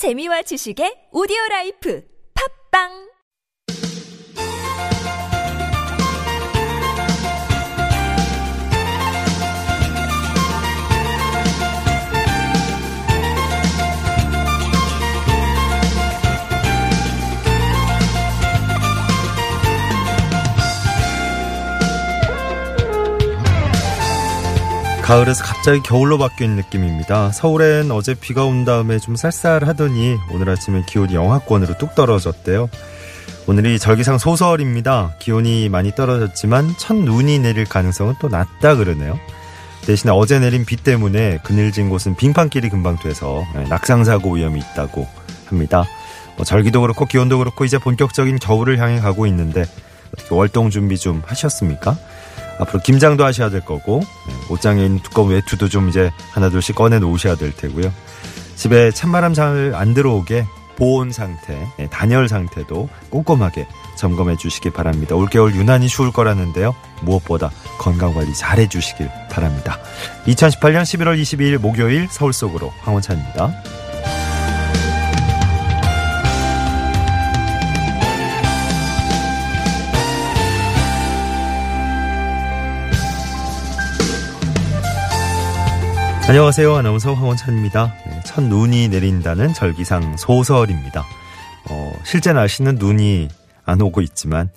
[0.00, 2.00] 재미와 지식의 오디오 라이프.
[2.32, 3.09] 팝빵
[25.10, 27.32] 가을에서 갑자기 겨울로 바뀐 느낌입니다.
[27.32, 32.70] 서울엔 어제 비가 온 다음에 좀 쌀쌀하더니 오늘 아침에 기온이 영하권으로 뚝 떨어졌대요.
[33.48, 35.16] 오늘이 절기상 소설입니다.
[35.18, 39.18] 기온이 많이 떨어졌지만 첫 눈이 내릴 가능성은 또 낮다 그러네요.
[39.84, 45.08] 대신에 어제 내린 비 때문에 그늘진 곳은 빙판길이 금방 돼서 네, 낙상사고 위험이 있다고
[45.46, 45.86] 합니다.
[46.36, 49.64] 뭐 절기도 그렇고 기온도 그렇고 이제 본격적인 겨울을 향해 가고 있는데
[50.14, 51.96] 어떻게 월동 준비 좀 하셨습니까?
[52.60, 57.34] 앞으로 김장도 하셔야 될 거고 네, 옷장에 있는 두꺼운 외투도 좀 이제 하나둘씩 꺼내 놓으셔야
[57.36, 57.92] 될 테고요.
[58.56, 60.44] 집에 찬바람 잘 안 들어오게
[60.76, 63.66] 보온 상태, 네, 단열 상태도 꼼꼼하게
[63.96, 65.14] 점검해 주시기 바랍니다.
[65.14, 66.74] 올겨울 유난히 추울 거라는데요.
[67.02, 69.78] 무엇보다 건강관리 잘 해 주시길 바랍니다.
[70.26, 73.52] 2018년 11월 22일 목요일 서울 속으로 황원찬입니다.
[86.30, 86.76] 안녕하세요.
[86.76, 87.92] 아나운서 황원찬입니다.
[88.06, 91.04] 네, 첫 눈이 내린다는 절기상 소설입니다.
[91.68, 93.26] 어, 실제 날씨는 눈이
[93.64, 94.48] 안 오고 있지만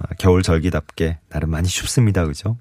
[0.00, 2.26] 아, 겨울 절기답게 나름 많이 춥습니다.
[2.26, 2.56] 그죠?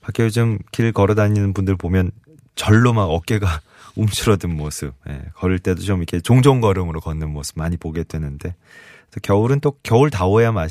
[0.00, 2.10] 밖에 요즘 길 걸어 다니는 분들 보면
[2.54, 3.60] 절로 막 어깨가
[3.96, 8.54] 움츠러든 모습, 예, 걸을 때도 좀 이렇게 종종 걸음으로 걷는 모습 많이 보게 되는데
[9.22, 10.70] 겨울은 또 겨울 다워야 맛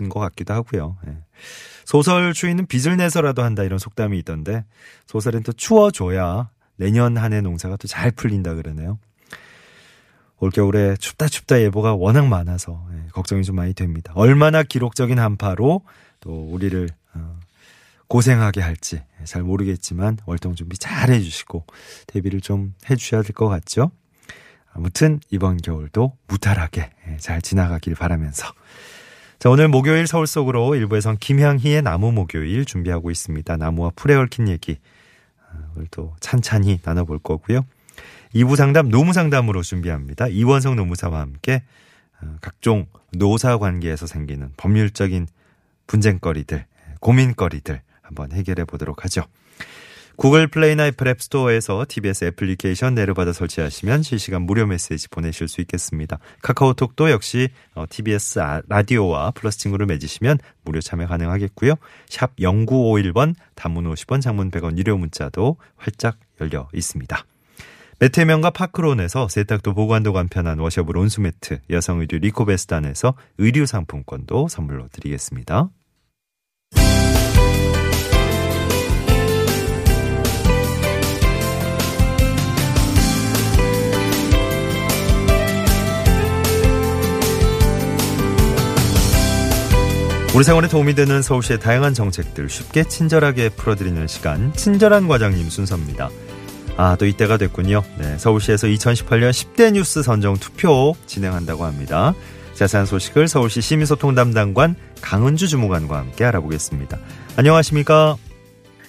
[0.00, 0.96] 인것 같기도 하고요.
[1.08, 1.16] 예.
[1.84, 4.64] 소설 추위는 빚을 내서라도 한다 이런 속담이 있던데
[5.06, 8.98] 소설은 또 추워줘야 내년 한 해 농사가 또 잘 풀린다 그러네요.
[10.38, 14.12] 올겨울에 춥다 춥다 예보가 워낙 많아서 예, 걱정이 좀 많이 됩니다.
[14.16, 15.82] 얼마나 기록적인 한파로
[16.20, 17.38] 또 우리를 어,
[18.08, 21.64] 고생하게 할지 잘 모르겠지만 월동 준비 잘 해주시고
[22.06, 23.90] 대비를 좀 해주셔야 될 것 같죠.
[24.72, 28.52] 아무튼 이번 겨울도 무탈하게 예, 잘 지나가길 바라면서
[29.38, 33.58] 자, 오늘 목요일 서울 속으로 일부에선 김향희의 나무 목요일 준비하고 있습니다.
[33.58, 34.78] 나무와 풀에 얽힌 얘기.
[35.38, 37.66] 아, 오늘도 찬찬히 나눠볼 거고요.
[38.34, 40.28] 2부 상담 노무 상담으로 준비합니다.
[40.28, 41.62] 이원성 노무사와 함께
[42.18, 45.26] 아, 각종 노사 관계에서 생기는 법률적인
[45.86, 46.64] 분쟁거리들,
[47.00, 49.22] 고민거리들 한번 해결해 보도록 하죠.
[50.16, 56.18] 구글 플레이나 애플 앱스토어에서 TBS 애플리케이션 내려받아 설치하시면 실시간 무료 메시지 보내실 수 있겠습니다.
[56.40, 57.50] 카카오톡도 역시
[57.90, 61.74] TBS 어, 라디오와 플러스 친구를 맺으시면 무료 참여 가능하겠고요.
[62.08, 67.24] 샵 0951번 단문 50원 장문 100원 유료 문자도 활짝 열려 있습니다.
[67.98, 75.70] 매태명과 파크론에서 세탁도 보관도 간편한 워셔블 온수매트, 여성 의류 리코베스단에서 의류 상품권도 선물로 드리겠습니다.
[90.36, 96.10] 우리 생활에 도움이 되는 서울시의 다양한 정책들 쉽게 친절하게 풀어드리는 시간 친절한 과장님 순서입니다.
[96.76, 97.82] 아, 또 이때가 됐군요.
[97.98, 102.14] 네, 서울시에서 2018년 10대 뉴스 선정 투표 진행한다고 합니다.
[102.52, 106.98] 자세한 소식을 서울시 시민소통 담당관 강은주 주무관과 함께 알아보겠습니다.
[107.38, 108.18] 안녕하십니까?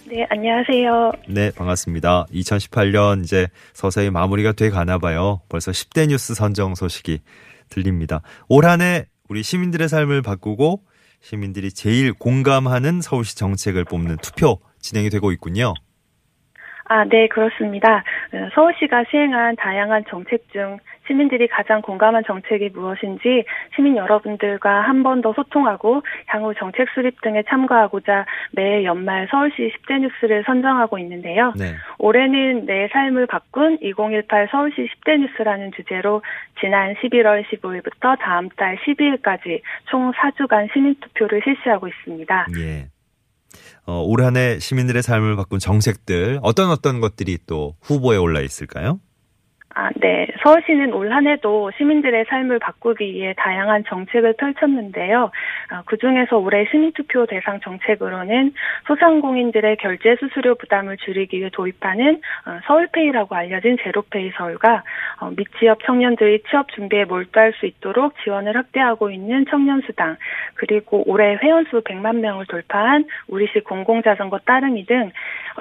[0.06, 1.12] 네, 안녕하세요.
[1.30, 2.25] 네, 반갑습니다.
[2.34, 5.40] 2018년 이제 서서히 마무리가 돼 가나 봐요.
[5.47, 7.22] 벌써 10대 뉴스 선정 소식이
[7.69, 8.22] 들립니다.
[8.50, 10.81] 올 한해 우리 시민들의 삶을 바꾸고
[11.20, 15.74] 시민들이 제일 공감하는 서울시 정책을 뽑는 투표 진행이 되고 있군요.
[16.90, 17.98] 아, 네, 그렇습니다.
[18.34, 23.45] 어, 서울시가 시행한 다양한 정책 중 시민들이 가장 공감한 정책이 무엇인지
[23.75, 30.00] 시민 여러분들과 한 번 더 소통하고 향후 정책 수립 등에 참고하고자 매 연말 서울시 10대
[30.00, 31.53] 뉴스를 선정하고 있는데요.
[31.57, 31.75] 네.
[31.97, 36.22] 올해는 내 삶을 바꾼 2018 서울시 10대 뉴스라는 주제로
[36.59, 42.48] 지난 11월 15일부터 다음 달 12일까지 총 4주간 시민 투표를 실시하고 있습니다.
[42.60, 42.88] 예.
[43.86, 49.00] 어, 올 한해 시민들의 삶을 바꾼 정책들 어떤 어떤 것들이 또 후보에 올라 있을까요?
[49.77, 50.27] 아, 네.
[50.44, 55.31] 서울시는 올 한 해도 시민들의 삶을 바꾸기 위해 다양한 정책을 펼쳤는데요.
[55.71, 58.53] 어, 그중에서 올해 시민투표 대상 정책으로는
[58.88, 64.83] 소상공인들의 결제 수수료 부담을 줄이기 위해 도입하는 어, 서울페이라고 알려진 제로페이 서울과
[65.21, 70.18] 어, 밑지역 청년들이 취업 준비에 몰두할 수 있도록 지원을 확대하고 있는 청년수당
[70.56, 75.12] 그리고 올해 회원수 100만 명을 돌파한 우리시 공공자전거 따릉이 등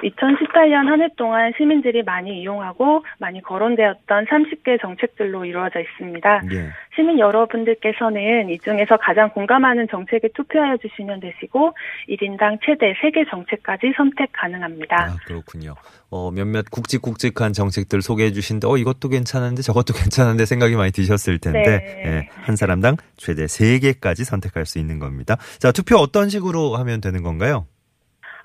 [0.03, 6.41] 2018년 한 해 동안 시민들이 많이 이용하고 많이 거론되었던 30개 정책들로 이루어져 있습니다.
[6.51, 6.69] 예.
[6.95, 11.73] 시민 여러분들께서는 이 중에서 가장 공감하는 정책에 투표하여 주시면 되시고
[12.09, 14.95] 1인당 최대 3개 정책까지 선택 가능합니다.
[14.95, 15.75] 아, 그렇군요.
[16.09, 21.61] 어, 몇몇 굵직굵직한 정책들 소개해 주신데, 어, 이것도 괜찮은데, 저것도 괜찮은데 생각이 많이 드셨을 텐데,
[21.61, 22.03] 네.
[22.05, 25.37] 예, 한 사람당 최대 3개까지 선택할 수 있는 겁니다.
[25.59, 27.67] 자, 투표 어떤 식으로 하면 되는 건가요?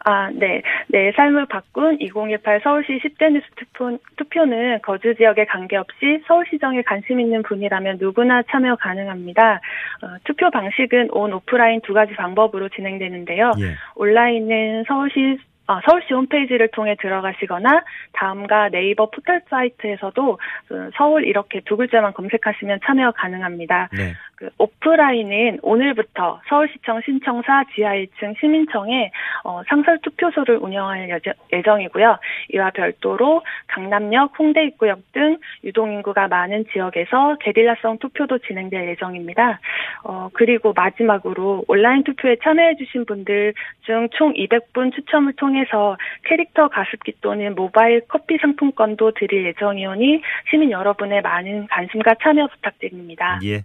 [0.04, 0.62] 아, 네.
[0.88, 7.20] 내 삶을 바꾼 2018 서울시 10대 뉴스 투표, 투표 는 거주 지역에 관계없이 서울시정에 관심
[7.20, 9.60] 있는 분이라면 누구나 참여 가능합니다.
[10.02, 13.52] 어, 투표 방식은 온 오프라인 두 가지 방법으로 진행되는데요.
[13.60, 13.76] 예.
[13.94, 15.38] 온라인은 서울시
[15.68, 22.80] 어, 서울시 홈페이지를 통해 들어가시거나 다음과 네이버 포털 사이트에서도 그 서울 이렇게 두 글자만 검색하시면
[22.84, 23.88] 참여 가능합니다.
[23.92, 24.14] 네.
[24.42, 29.12] 그 오프라인은 오늘부터 서울시청 신청사 지하 1층 시민청에
[29.44, 31.20] 어, 상설 투표소를 운영할
[31.52, 32.18] 예정이고요.
[32.52, 39.60] 이와 별도로 강남역, 홍대 입구역 등 유동 인구가 많은 지역에서 게릴라성 투표도 진행될 예정입니다.
[40.02, 47.54] 어, 그리고 마지막으로 온라인 투표에 참여해주신 분들 중 총 200분 추첨을 통해서 캐릭터 가습기 또는
[47.54, 53.38] 모바일 커피 상품권도 드릴 예정이오니 시민 여러분의 많은 관심과 참여 부탁드립니다.
[53.44, 53.62] 예.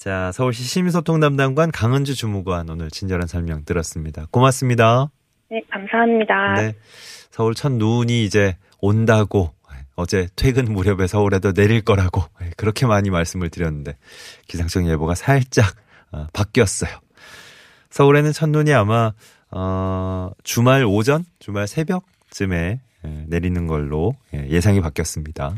[0.00, 4.24] 자, 서울시 시민소통 담당관 강은주 주무관 오늘 친절한 설명 들었습니다.
[4.30, 5.10] 고맙습니다.
[5.50, 6.54] 네, 감사합니다.
[6.54, 6.74] 네.
[7.30, 9.52] 서울 첫 눈이 이제 온다고
[9.96, 12.22] 어제 퇴근 무렵에 서울에도 내릴 거라고
[12.56, 13.98] 그렇게 많이 말씀을 드렸는데
[14.48, 15.66] 기상청 예보가 살짝
[16.12, 16.90] 어, 바뀌었어요.
[17.90, 19.12] 서울에는 첫눈이 아마
[19.50, 25.56] 어, 주말 오전, 주말 새벽쯤에 예, 내리는 걸로 예, 예상이 바뀌었습니다.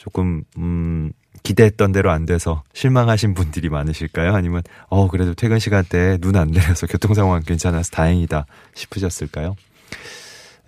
[0.00, 1.12] 조금 음
[1.42, 4.34] 기대했던 대로 안 돼서 실망하신 분들이 많으실까요?
[4.34, 9.56] 아니면 어 그래도 퇴근 시간대에 눈안 내려서 교통 상황 괜찮아서 다행이다 싶으셨을까요?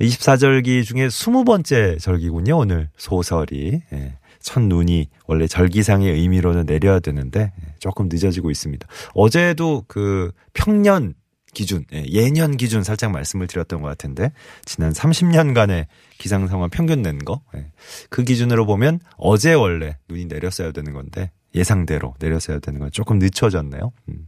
[0.03, 2.59] 24절기 중에 20번째 절기군요.
[2.59, 8.87] 오늘 소설이 예, 첫 눈이 원래 절기상의 의미로는 내려야 되는데 예, 조금 늦어지고 있습니다.
[9.15, 11.15] 어제도 그 평년
[11.55, 14.33] 기준, 예, 예년 기준 살짝 말씀을 드렸던 것 같은데
[14.65, 15.87] 지난 30년간의
[16.19, 17.71] 기상 상황 평균 낸 거, 예,
[18.09, 23.93] 그 기준으로 보면 어제 원래 눈이 내렸어야 되는 건데 예상대로 내렸어야 되는 건 조금 늦춰졌네요.
[24.09, 24.27] 음.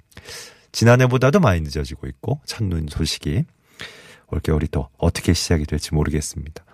[0.73, 3.45] 지난해보다도 많이 늦어지고 있고 첫눈 소식이
[4.29, 6.65] 올겨울이 또 어떻게 시작이 될지 모르겠습니다.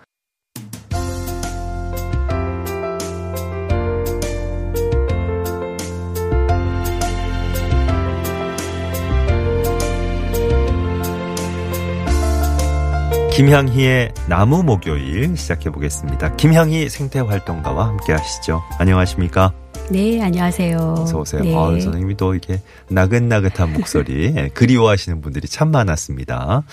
[13.31, 16.35] 김향희의 나무 목요일 시작해 보겠습니다.
[16.35, 18.61] 김향희 생태활동가와 함께 하시죠.
[18.77, 19.53] 안녕하십니까?
[19.89, 20.77] 네, 안녕하세요.
[20.99, 21.41] 어서 오세요.
[21.41, 21.55] 네.
[21.55, 26.63] 아유, 선생님이 또 이렇게 나긋나긋한 목소리 예, 그리워하시는 분들이 참 많았습니다.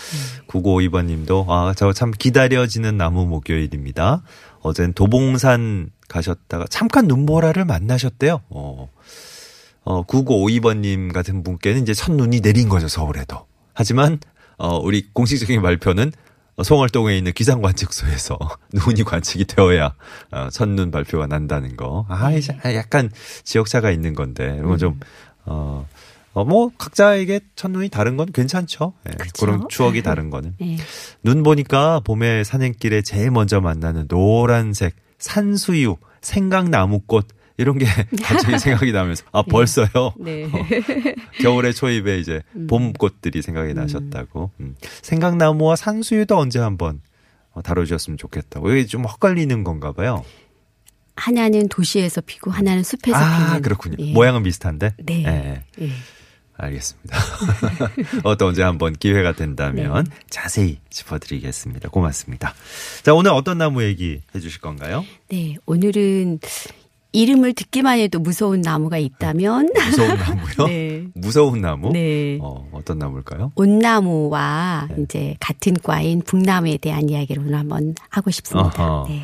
[0.49, 4.23] 9952번 님도 아, 저 참 기다려지는 나무 목요일입니다.
[4.61, 8.43] 어젠 도봉산 가셨다가 잠깐 눈보라를 만나셨대요.
[8.51, 8.89] 어.
[9.85, 13.47] 어, 9952번 님 같은 분께는 이제 첫눈이 내린 거죠, 서울에도.
[13.75, 14.19] 하지만
[14.59, 16.13] 어, 우리 공식적인 발표는 어,
[16.63, 18.39] 송월동에 있는 기상관측소에서
[18.73, 19.95] 눈이 관측이 되어야
[20.33, 22.07] 어, 첫눈 발표가 난다는 거.
[22.09, 23.11] 아, 이제 약간
[23.45, 25.01] 지역차가 있는 건데 이런 건좀
[25.45, 25.87] 어,
[26.33, 28.93] 어, 뭐 각자에게 첫눈이 다른 건 괜찮죠.
[29.09, 29.47] 예, 그쵸.
[29.47, 30.55] 그런 추억이 다른 거는.
[30.61, 30.77] 네.
[31.23, 37.27] 눈 보니까 봄에 산행길에 제일 먼저 만나는 노란색 산수유, 생강나무꽃
[37.59, 37.87] 이런 게
[38.23, 40.15] 갑자기 생각이 나면서 아 벌써요.
[40.19, 40.45] 네.
[40.45, 40.51] 어,
[41.43, 44.53] 겨울의 초입에 이제 봄꽃들이 생각이 나셨다고.
[44.61, 44.77] 음.
[45.03, 47.01] 생강나무와 산수유도 언제 한번
[47.51, 48.71] 어, 다뤄주셨으면 좋겠다고.
[48.71, 50.25] 이게 좀 헛갈리는 건가 봐요.
[51.17, 53.63] 하나는 도시에서 피고 하나는 숲에서 아 피는.
[53.63, 53.97] 그렇군요.
[53.99, 54.13] 예.
[54.13, 54.95] 모양은 비슷한데.
[55.05, 55.25] 네.
[55.27, 55.91] 예, 예.
[56.57, 57.17] 알겠습니다.
[58.25, 60.17] 어떤 언제 한번 기회가 된다면 네.
[60.31, 61.89] 자세히 짚어드리겠습니다.
[61.89, 62.55] 고맙습니다.
[63.03, 65.05] 자 오늘 어떤 나무 얘기 해주실 건가요?
[65.29, 66.41] 네, 오늘은
[67.19, 70.69] 이름을 듣기만 해도 무서운 나무가 있다면 무서운 나무요?
[70.69, 71.05] 네.
[71.15, 71.91] 무서운 나무?
[71.93, 72.39] 네.
[72.41, 73.51] 어, 어떤 나무일까요?
[73.57, 75.03] 온나무와 네.
[75.03, 79.05] 이제 같은 과인 북나무에 대한 이야기를 오늘 한번 하고 싶습니다.
[79.09, 79.23] 네.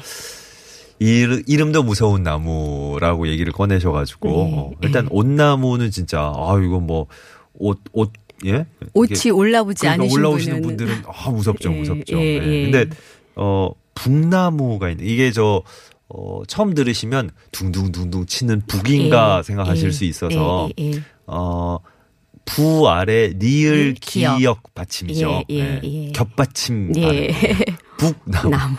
[0.99, 4.55] 이, 이름도 무서운 나무라고 얘기를 꺼내셔가지고 네.
[4.57, 8.13] 어, 일단 옷나무는 진짜 아 이거 뭐옷옷
[8.47, 8.67] 예?
[8.95, 12.19] 옷이 올라오지 그러니까 않으신 올라오시는 분들은 아 무섭죠 예, 무섭죠.
[12.19, 12.43] 예, 예.
[12.45, 12.71] 예.
[12.71, 12.97] 근데
[13.37, 15.63] 어 북나무가 있는 이게 저
[16.09, 21.03] 어, 처음 들으시면 둥둥둥둥 치는 북인가 예, 생각하실 예, 수 있어서 예, 예, 예.
[21.27, 24.39] 어부 아래 니을 네, 기역.
[24.39, 25.45] 기역 받침이죠.
[25.51, 25.81] 예, 예, 네.
[26.09, 26.13] 예.
[26.13, 26.93] 겹받침.
[26.97, 27.29] 예.
[27.97, 28.51] 북나무.
[28.51, 28.77] 나무.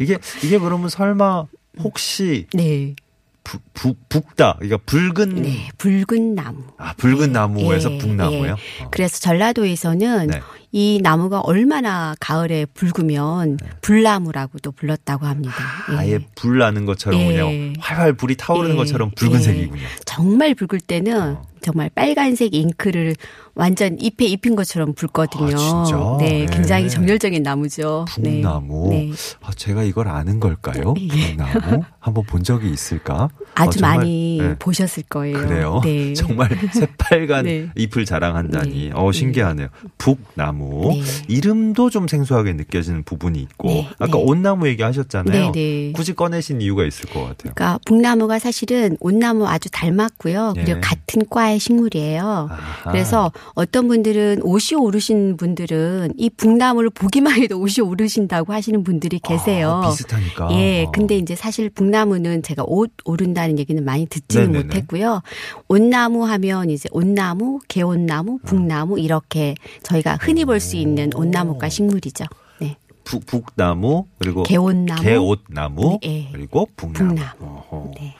[0.00, 1.46] 이게 이게 그러면 설마
[1.78, 2.94] 혹시 네.
[3.42, 4.56] 부, 부, 북다.
[4.58, 5.68] 그러니까 붉은 네.
[5.78, 6.62] 붉은 나무.
[6.78, 8.44] 아, 붉은 나무에서 예, 북나무요?
[8.44, 8.50] 예.
[8.50, 8.88] 어.
[8.90, 10.40] 그래서 전라도에서는 네.
[10.72, 15.54] 이 나무가 얼마나 가을에 붉으면 불나무라고도 불렀다고 합니다.
[15.92, 15.96] 예.
[15.96, 17.26] 아예 불 나는 것처럼 예.
[17.26, 19.14] 그냥 활활 불이 타오르는 예, 것처럼 예.
[19.14, 19.86] 붉은색이군요.
[20.04, 21.42] 정말 붉을 때는 어.
[21.62, 23.14] 정말 빨간색 잉크를
[23.54, 25.56] 완전 잎에 입힌 것처럼 붉거든요.
[25.58, 26.16] 아?
[26.18, 26.46] 네, 네.
[26.46, 28.06] 굉장히 정열적인 나무죠.
[28.18, 28.40] 네.
[28.40, 28.88] 북나무.
[28.90, 29.10] 네.
[29.42, 30.94] 아, 제가 이걸 아는 걸까요?
[30.96, 31.82] 북나무?
[31.98, 33.28] 한번 본 적이 있을까?
[33.54, 34.56] 아주 어, 정말, 많이 네.
[34.58, 35.36] 보셨을 거예요.
[35.38, 35.80] 그래요?
[35.84, 36.14] 네.
[36.14, 37.68] 정말 새빨간 네.
[37.76, 38.88] 잎을 자랑한다니.
[38.88, 38.90] 네.
[38.94, 39.68] 어, 신기하네요.
[39.98, 40.92] 북나무.
[40.94, 41.02] 네.
[41.28, 43.68] 이름도 좀 생소하게 느껴지는 부분이 있고.
[43.68, 44.22] 네, 아까 네.
[44.24, 45.52] 온나무 얘기하셨잖아요.
[45.52, 45.92] 네, 네.
[45.92, 47.52] 굳이 꺼내신 이유가 있을 것 같아요.
[47.54, 50.54] 그러니까 북나무가 사실은 온나무 아주 닮았고요.
[50.54, 50.80] 그리고 예.
[50.80, 52.22] 같은 과의 식물이에요.
[52.50, 52.90] 아하.
[52.92, 59.82] 그래서 어떤 분들은 옷이 오르신 분들은 이 북나무를 보기만 해도 옷이 오르신다고 하시는 분들이 계세요.
[59.84, 60.48] 아, 비슷하니까.
[60.52, 60.90] 예, 어.
[60.92, 64.64] 근데 이제 사실 북나무는 제가 옷 오른다는 얘기는 많이 듣지는 네네네.
[64.66, 65.22] 못했고요.
[65.68, 72.26] 온나무 하면 이제 온나무, 개온나무, 북나무 이렇게 저희가 흔히 볼 수 있는 온나무과 식물이죠.
[72.60, 72.76] 네.
[73.02, 76.28] 북, 북나무 그리고 개온나무, 개옷나무 네, 예.
[76.32, 77.14] 그리고 북나무.
[77.14, 77.92] 북나무.
[77.98, 78.14] 네.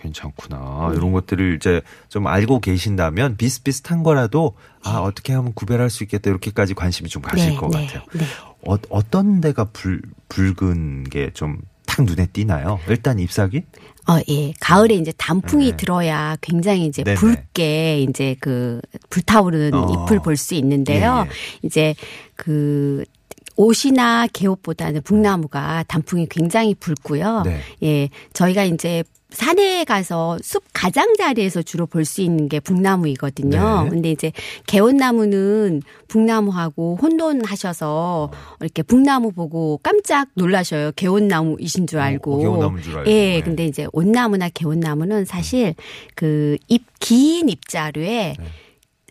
[0.00, 0.92] 괜찮구나.
[0.94, 6.74] 이런 것들을 이제 좀 알고 계신다면 비슷비슷한 거라도 아 어떻게 하면 구별할 수 있겠다 이렇게까지
[6.74, 8.02] 관심이 좀 가실 네, 것 네, 같아요.
[8.14, 8.24] 네.
[8.66, 12.78] 어, 어떤 데가 불, 붉은 게 좀 탁 눈에 띄나요?
[12.88, 13.62] 일단 잎사귀?
[14.08, 14.52] 어, 예.
[14.60, 15.76] 가을에 이제 단풍이 네.
[15.76, 17.16] 들어야 굉장히 이제 네네.
[17.16, 20.04] 붉게 이제 그 불타오르는 어.
[20.04, 21.24] 잎을 볼 수 있는데요.
[21.26, 21.34] 예, 예.
[21.62, 21.94] 이제
[22.36, 23.04] 그
[23.56, 27.42] 옷이나 개옷보다는 북나무가 단풍이 굉장히 붉고요.
[27.44, 27.60] 네.
[27.82, 28.08] 예.
[28.34, 33.84] 저희가 이제 산에 가서 숲 가장자리에서 주로 볼 수 있는 게 북나무이거든요.
[33.84, 33.90] 네.
[33.90, 34.32] 근데 이제
[34.66, 38.30] 개온나무는 북나무하고 혼돈하셔서
[38.60, 40.92] 이렇게 북나무 보고 깜짝 놀라셔요.
[40.96, 42.34] 개온나무이신 줄 알고.
[42.36, 43.10] 어, 개온나무인 줄 알고.
[43.10, 43.14] 예.
[43.36, 43.40] 네.
[43.42, 45.74] 근데 이제 온나무나 개온나무는 사실
[46.14, 48.44] 그 잎 긴 잎자루에 네.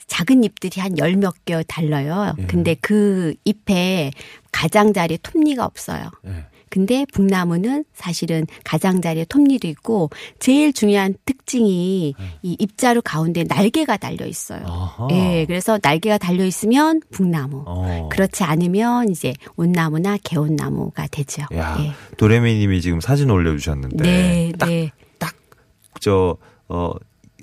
[0.07, 2.33] 작은 잎들이 한 열 몇 개 달려요.
[2.39, 2.45] 예.
[2.47, 4.11] 근데 그 잎에
[4.51, 6.09] 가장자리에 톱니가 없어요.
[6.67, 6.69] 예.
[6.69, 10.09] 근데 북나무는 사실은 가장자리에 톱니도 있고
[10.39, 14.59] 제일 중요한 특징이 이 잎자루 가운데 날개가 달려 있어요.
[14.59, 14.65] 네.
[14.67, 15.07] 아하.
[15.11, 17.63] 예, 그래서 날개가 달려 있으면 북나무.
[17.65, 18.09] 어.
[18.11, 21.43] 그렇지 않으면 이제 온나무나 개온나무가 되죠.
[21.55, 21.91] 야, 예.
[22.17, 24.91] 도레미님이 지금 사진 올려주셨는데 네, 딱 네.
[25.99, 26.91] 저, 어,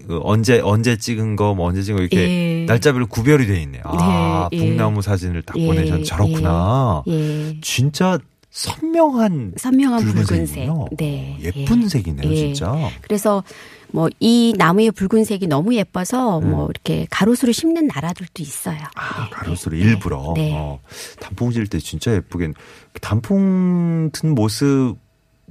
[0.06, 2.64] 그 언제, 언제 찍은 거, 뭐 언제 찍은 거, 이렇게 예.
[2.66, 3.80] 날짜별로 구별이 돼 있네.
[3.84, 4.66] 아, 네, 예.
[4.68, 7.02] 북나무 사진을 딱 예, 보내셨는데, 저렇구나.
[7.08, 7.58] 예.
[7.62, 8.18] 진짜
[8.54, 10.68] 선명한 선명한 붉은색.
[10.96, 11.36] 네.
[11.42, 11.88] 예쁜 예.
[11.88, 12.36] 색이네요, 예.
[12.36, 12.72] 진짜.
[13.02, 13.42] 그래서
[13.90, 16.50] 뭐 이 나무의 붉은색이 너무 예뻐서 음.
[16.50, 18.78] 뭐 이렇게 가로수로 심는 나라들도 있어요.
[18.94, 19.82] 아, 네, 가로수로 네.
[19.82, 20.32] 일부러.
[20.36, 20.52] 네.
[20.54, 20.78] 어,
[21.20, 22.52] 단풍 지을 때 진짜 예쁘겠.
[23.00, 24.96] 단풍 튼 모습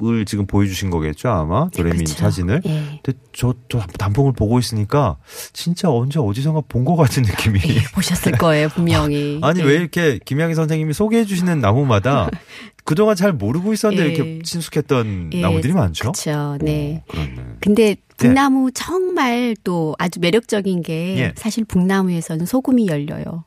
[0.01, 2.15] 을 지금 보여주신 거겠죠, 아마 도레민 그렇죠.
[2.17, 2.61] 사진을.
[2.65, 2.99] 예.
[3.03, 5.17] 근데 저또 단풍을 보고 있으니까
[5.53, 7.59] 진짜 언제 어디선가 본 것 같은 느낌이.
[7.93, 9.39] 보셨을 거예요, 분명히.
[9.43, 9.63] 아니 예.
[9.63, 12.27] 왜 이렇게 김양희 선생님이 소개해 주시는 나무마다
[12.85, 14.13] 그동안 잘 모르고 있었는데 예.
[14.13, 16.11] 이렇게 친숙했던 예, 나무들이 많죠.
[16.11, 16.57] 그렇죠.
[16.59, 17.03] 네.
[17.07, 17.35] 어, 그렇네.
[17.61, 21.33] 근데 북나무 정말 또 아주 매력적인 게 예.
[21.35, 23.43] 사실 북나무에서는 소금이 열려요.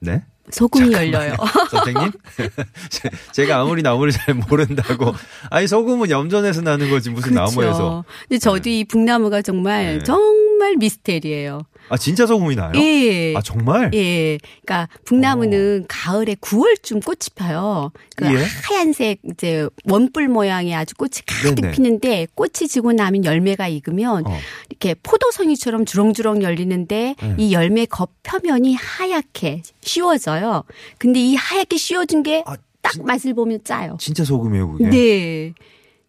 [0.00, 0.24] 네.
[0.50, 1.34] 소금이 열려요.
[1.70, 2.10] 선생님?
[2.90, 5.14] 제- 제가 아무리 나무를 잘 모른다고.
[5.50, 7.54] 아니, 소금은 염전에서 나는 거지, 무슨 나무에서.
[7.54, 8.04] 그렇죠.
[8.28, 10.04] 근데 저도 이 북나무가 정말 네.
[10.04, 10.41] 정말
[10.78, 11.62] 미스테리예요.
[11.88, 12.72] 아, 진짜 소금이 나요?
[12.76, 13.34] 예.
[13.36, 13.90] 아, 정말?
[13.94, 14.38] 예.
[14.64, 17.92] 그러니까 북나무는 가을에 9월쯤 꽃이 펴요.
[18.16, 18.44] 그 예.
[18.64, 21.72] 하얀색 이제 원뿔 모양의 아주 꽃이 가득 네네.
[21.72, 24.38] 피는데 꽃이 지고 나면 열매가 익으면 어.
[24.70, 27.34] 이렇게 포도송이처럼 주렁주렁 열리는데 네.
[27.38, 30.64] 이 열매 겉 표면이 하얗게 씌워져요.
[30.98, 33.96] 근데 이 하얗게 씌워진 게 아, 딱 맛을 보면 짜요.
[34.00, 34.90] 진짜 소금이에요, 그게?
[34.90, 35.54] 네.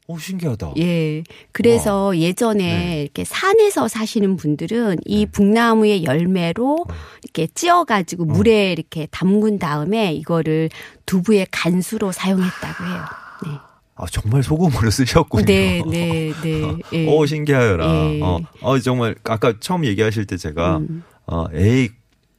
[0.07, 0.74] 오, 신기하다.
[0.79, 1.24] 예.
[1.51, 3.01] 그래서 예전에 네.
[3.01, 6.86] 이렇게 산에서 사시는 분들은 이 북나무의 열매로
[7.24, 10.69] 이렇게 찧어가지고 물에 이렇게 담근 다음에 이거를
[11.05, 13.01] 두부의 간수로 사용했다고 해요.
[13.45, 13.51] 네.
[13.95, 15.45] 아, 정말 소금으로 쓰셨군요.
[15.45, 16.75] 네, 네, 네.
[16.93, 17.07] 예.
[17.13, 17.86] 오, 신기하여라.
[17.86, 18.22] 예.
[18.22, 21.03] 어, 어, 정말, 아까 처음 얘기하실 때 제가, 음.
[21.27, 21.89] 어, 에이,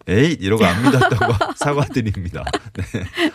[0.07, 2.45] 에이, 이러고 안 믿었던 거 사과드립니다.
[2.75, 2.83] 네.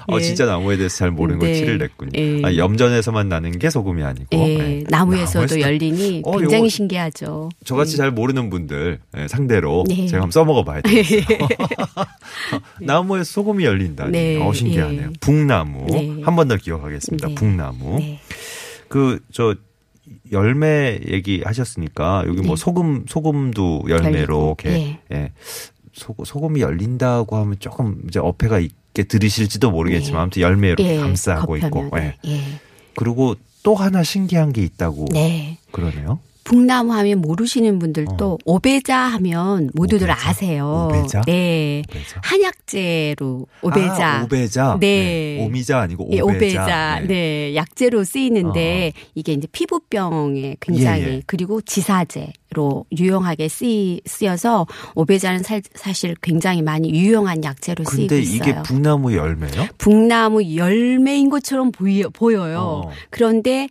[0.07, 0.21] 어, 예.
[0.21, 1.59] 진짜 나무에 대해서 잘 모르는 걸 네.
[1.59, 2.11] 티를 냈군요.
[2.15, 2.41] 예.
[2.45, 4.27] 아, 염전에서만 나는 게 소금이 아니고.
[4.33, 4.83] 예, 네.
[4.87, 7.49] 나무에서도 나무에서- 열리니 어, 굉장히 신기하죠.
[7.65, 10.05] 저같이 잘 모르는 분들 예, 상대로 네.
[10.05, 11.23] 제가 한번 써먹어 봐야 되겠어요.
[12.81, 14.11] 나무에 소금이 열린다니.
[14.11, 14.41] 네.
[14.41, 15.01] 어, 신기하네요.
[15.09, 15.13] 예.
[15.19, 15.87] 북나무.
[15.91, 16.21] 네.
[16.23, 17.27] 한번 더 기억하겠습니다.
[17.29, 17.35] 네.
[17.35, 17.97] 북나무.
[17.99, 18.19] 네.
[18.87, 19.55] 그, 저,
[20.31, 22.61] 열매 얘기 하셨으니까 여기 뭐 네.
[22.61, 25.31] 소금, 소금도 열매로 이렇게, 예.
[25.99, 30.21] 소, 소금이 열린다고 하면 조금 이제 어폐가 있게 들으실지도 모르겠지만 예.
[30.21, 31.91] 아무튼 열매로 예, 감싸고 있고.
[31.97, 32.15] 예.
[32.25, 32.41] 예.
[32.95, 35.57] 그리고 또 하나 신기한 게 있다고 네.
[35.71, 36.19] 그러네요.
[36.49, 40.13] 북나무 하면 모르시는 분들도 오베자 하면 모두들 어.
[40.13, 40.29] 오베자?
[40.29, 40.87] 아세요.
[40.89, 41.21] 오베자?
[41.27, 41.83] 네.
[41.87, 42.21] 오베자.
[42.23, 44.07] 한약재로 오베자.
[44.07, 44.77] 아, 오베자.
[44.79, 45.45] 네.
[45.45, 46.17] 오미자 아니고 오베자.
[46.17, 47.01] 예, 오베자.
[47.07, 47.55] 네.
[47.55, 51.07] 약재로 쓰이는데 이게 이제 피부병에 굉장히 어.
[51.07, 51.21] 예, 예.
[51.27, 54.65] 그리고 지사제로 유용하게 쓰이, 쓰여서
[54.95, 58.35] 오베자는 사, 사실 굉장히 많이 유용한 약재로 쓰이고 근데 있어요.
[58.37, 59.67] 이게 북나무 열매요?
[59.77, 62.85] 북나무 열매인 것처럼 보이, 보여요.
[62.87, 62.91] 어.
[63.11, 63.69] 그런데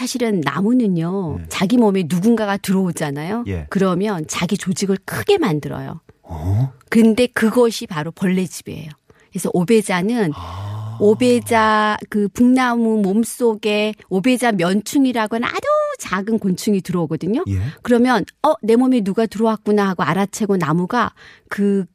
[0.00, 1.44] 사실은 나무는요, 네.
[1.48, 3.44] 자기 몸에 누군가가 들어오잖아요.
[3.46, 3.66] 예.
[3.70, 6.00] 그러면 자기 조직을 크게 만들어요.
[6.22, 6.72] 어?
[6.90, 8.90] 근데 그것이 바로 벌레 집이에요.
[9.30, 10.98] 그래서 오베자는 아.
[11.00, 15.66] 오베자 그 북나무 몸 속에 오베자 면충이라고 하는 아주
[15.98, 17.44] 작은 곤충이 들어오거든요.
[17.48, 17.58] 예.
[17.82, 21.12] 그러면 어 내 몸에 누가 들어왔구나 하고 알아채고 나무가
[21.48, 21.86] 그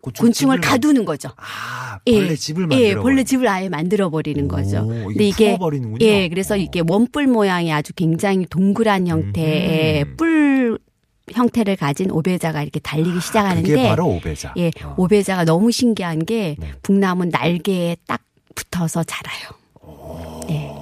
[0.00, 1.28] 곤충 곤충을 가두는 거죠.
[1.36, 2.12] 아, 예.
[2.12, 2.80] 벌레 집을 만들어.
[2.80, 4.78] 예, 벌레 집을 아예 만들어 버리는 거죠.
[4.82, 6.06] 오, 근데 이게 이게 풀어버리는군요.
[6.06, 10.16] 예, 그래서 이게 원뿔 모양이 아주 굉장히 동그란 형태의 음.
[10.16, 10.78] 뿔
[11.30, 14.54] 형태를 가진 오베자가 이렇게 달리기 시작하는데 그게 바로 오베자.
[14.56, 14.94] 예, 어.
[14.96, 16.72] 오베자가 너무 신기한 게 네.
[16.82, 18.22] 북나무 날개에 딱
[18.54, 19.50] 붙어서 자라요.
[20.48, 20.72] 네.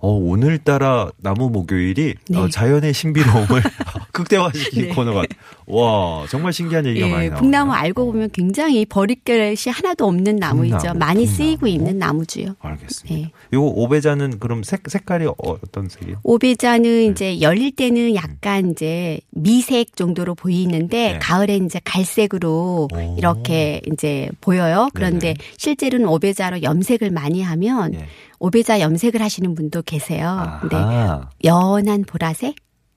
[0.00, 2.38] 어, 오늘따라 나무 목요일이 네.
[2.38, 3.62] 어, 자연의 신비로움을
[4.12, 4.94] 극대화시킨 네.
[4.94, 5.24] 코너가
[5.66, 7.40] 와 정말 신기한 얘기가 많이 예, 나와요.
[7.40, 10.76] 북나무 알고 보면 굉장히 버릿결이 하나도 없는 나무이죠.
[10.78, 11.36] 북나무, 많이 북나무.
[11.36, 12.54] 쓰이고 있는 나무주요.
[12.60, 13.18] 알겠습니다.
[13.18, 13.30] 예.
[13.52, 16.16] 요거 오베자는 그럼 색, 색깔이 어- 어떤 색이요?
[16.22, 21.18] 오베자는 이제 열릴 때는 약간 이제 미색 정도로 보이는데 네.
[21.18, 23.14] 가을에 이제 갈색으로 오.
[23.18, 24.88] 이렇게 이제 보여요.
[24.94, 25.36] 그런데 네네.
[25.56, 28.06] 실제로는 오베자로 염색을 많이 하면 예.
[28.38, 30.58] 오베자 염색을 하시는 분도 계세요.
[30.60, 31.30] 근데 아하.
[31.44, 32.56] 연한 보라색?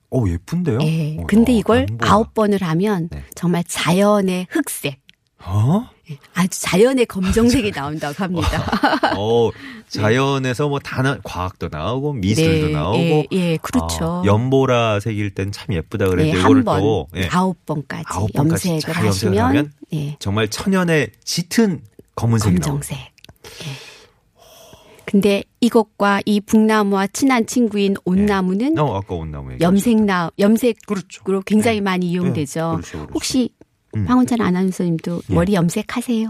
[0.09, 0.79] 어 예쁜데요?
[0.83, 1.17] 예.
[1.19, 1.85] 어, 근데 어, 이걸.
[1.99, 3.23] 아홉 번을 하면 네.
[3.35, 5.01] 정말 자연의 흑색.
[5.43, 5.87] 어?
[6.33, 8.63] 아주 자연의 검정색이 나온다고 합니다.
[9.17, 9.51] 어
[9.89, 14.05] 자연에서 뭐 단어 과학도 나오고 미술도 네, 나오고 예, 예, 그렇죠.
[14.05, 18.31] 어, 연보라색일 땐 참 예쁘다 예, 그랬는데 한 이거를 번, 또 예, 아홉 번까지 아홉
[18.33, 21.81] 번까지 염색을 잘 염색을 하시면 하면 예, 정말 천연의 짙은
[22.15, 22.55] 검은색이.
[22.59, 22.97] 검정색.
[22.97, 23.87] 예.
[25.05, 29.57] 근데 이것과 이 북나무와 친한 친구인 온나무는 어, 아까 온나무.
[29.59, 31.41] 염색나 염색으로 그렇죠.
[31.45, 31.81] 굉장히 네.
[31.81, 32.71] 많이 네, 이용되죠.
[32.75, 33.11] 그렇죠, 그렇죠.
[33.13, 33.49] 혹시
[33.95, 34.05] 음.
[34.07, 35.33] 황원찬 아나운서님도 예.
[35.33, 36.27] 머리 염색하세요?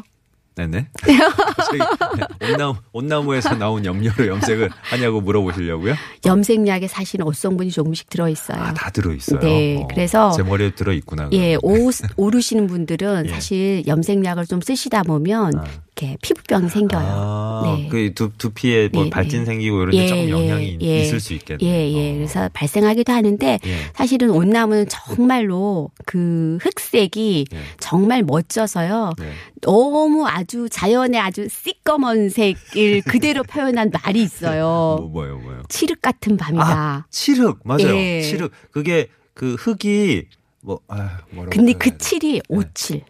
[0.56, 0.88] 네네.
[1.08, 5.94] 네, 온나무, 온나무에서 나온 염료로 염색을 하냐고 물어보시려고요?
[6.26, 8.60] 염색약에 사실은 옷성분이 조금씩 들어 있어요.
[8.60, 9.40] 아, 다 들어있어요.
[9.40, 11.30] 네, 어, 그래서 제 머리에 들어있구나.
[11.34, 11.56] 예.
[11.62, 13.30] 오, 오르시는 분들은 예.
[13.30, 15.64] 사실 염색약을 좀 쓰시다 보면 아.
[15.98, 17.02] 이렇게 피부병이 생겨요.
[17.04, 17.88] 아, 네.
[17.90, 19.46] 그 두, 두피에 뭐 네, 발진 네.
[19.46, 21.02] 생기고 이런 데 조금 영향이 예.
[21.02, 21.68] 있을 수 있겠네요.
[21.68, 22.12] 예, 예.
[22.12, 22.16] 어.
[22.16, 23.78] 그래서 발생하기도 하는데 예.
[23.96, 27.58] 사실은 온나무는 정말로 그 흑색이 예.
[27.80, 29.14] 정말 멋져서요.
[29.18, 29.32] 네.
[29.62, 35.10] 너무 아주 자연의 아주 새꺼먼 색을 그대로 표현한 말이 뭐, 있어요.
[35.12, 35.64] 뭐요, 뭐요?
[35.70, 36.64] 칠흑 같은 밤이다.
[36.64, 37.96] 아, 칠흑, 맞아요.
[37.96, 38.22] 예.
[38.22, 38.52] 칠흑.
[38.72, 40.26] 그게 그 흑이
[40.62, 41.56] 뭐, 아, 뭐라고.
[41.56, 41.98] 근데 그.
[41.98, 43.02] 칠이 오칠.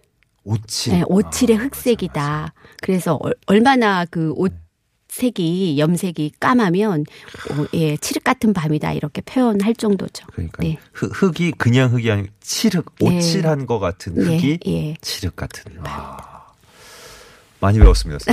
[0.48, 0.94] 오칠.
[0.94, 2.22] 네, 오칠의 아, 흑색이다.
[2.22, 2.54] 맞아, 맞아.
[2.82, 4.54] 그래서 얼- 얼마나 그 옷
[5.10, 7.02] 색이 염색이 까마면
[7.52, 10.28] 어, 예, 칠흑 같은 밤이다 이렇게 표현할 정도죠.
[10.34, 10.78] 그러니까 네.
[10.94, 13.18] 흑, 흑이 그냥 흑이 아니고 칠흑, 네.
[13.18, 14.96] 오칠한 것 같은 흑이 예, 예.
[15.02, 15.72] 칠흑 같은.
[15.86, 16.37] 아,
[17.60, 18.24] 많이 배웠습니다.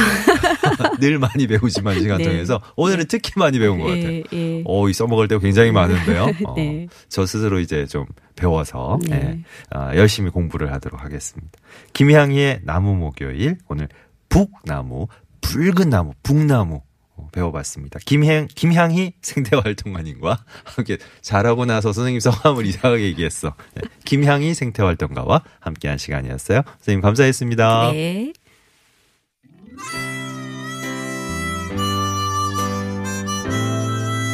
[1.01, 2.25] 늘 많이 배우지만 시간 네.
[2.25, 4.09] 통해서 오늘은 특히 많이 배운 것 같아요.
[4.11, 4.63] 예, 예.
[4.65, 6.27] 오, 이 써먹을 때가 굉장히 많은데요.
[6.47, 6.89] 어, 네.
[7.09, 8.07] 저 스스로 이제 좀
[8.37, 9.17] 배워서 네.
[9.17, 11.51] 예, 아, 열심히 공부를 하도록 하겠습니다.
[11.93, 13.89] 김향희의 나무 목요일 오늘
[14.29, 15.07] 북나무,
[15.41, 16.83] 붉은 나무, 북나무
[17.17, 18.01] 어, 배워봤습니다.
[18.05, 23.55] 김향 김향희 생태활동가님과 함께 잘하고 나서 선생님 성함을 이상하게 얘기했어.
[23.75, 23.83] 네.
[24.05, 26.63] 김향희 생태활동가와 함께한 시간이었어요.
[26.79, 27.93] 선생님 감사했습니다.
[27.93, 28.33] 네.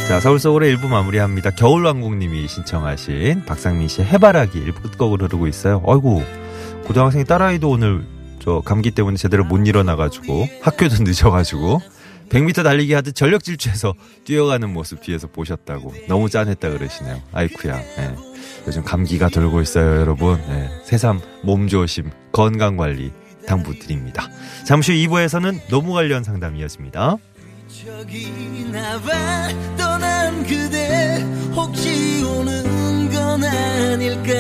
[0.09, 1.50] 자, 서울 속으로 1부 마무리합니다.
[1.50, 5.83] 겨울왕국님이 신청하신 박상민 씨의 해바라기 1부 끝곡으로 흐르고 있어요.
[5.87, 6.24] 아이고,
[6.85, 8.05] 고등학생 딸아이도 오늘
[8.40, 11.81] 저 감기 때문에 제대로 못 일어나가지고 학교도 늦어가지고
[12.31, 17.22] 100m 달리기 하듯 전력 질주해서 뛰어가는 모습 뒤에서 보셨다고 너무 짠했다 그러시네요.
[17.33, 17.79] 아이쿠야.
[17.79, 18.14] 예.
[18.66, 20.40] 요즘 감기가 돌고 있어요, 여러분.
[20.48, 20.70] 예.
[20.85, 23.12] 새삼 몸 조심, 건강 관리
[23.46, 24.29] 당부드립니다.
[24.64, 27.16] 잠시 후 2부에서는 노무 관련 상담 이어집니다.
[27.85, 31.24] 저기 나와 떠난 그대
[31.55, 34.33] 혹시 오는 건 아닐까